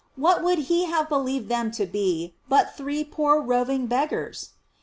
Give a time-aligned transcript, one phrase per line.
[0.19, 4.49] 549 what would he have believed them to be but three poor, roving beggars?